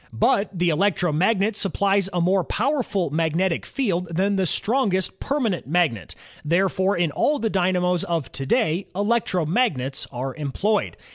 But 0.11 0.49
the 0.51 0.69
electromagnet 0.69 1.55
supplies 1.55 2.09
a 2.11 2.19
more 2.19 2.43
powerful 2.43 3.11
magnetic 3.11 3.67
field 3.67 4.07
than 4.09 4.35
the 4.35 4.47
strongest 4.47 5.19
permanent 5.19 5.67
magnet; 5.67 6.15
therefore 6.43 6.97
in 6.97 7.11
all 7.11 7.37
the 7.37 7.51
dynamos 7.51 8.03
of 8.05 8.31
to 8.31 8.45
day, 8.47 8.87
electromagnets 8.95 10.07
are 10.11 10.33
employed. 10.33 10.97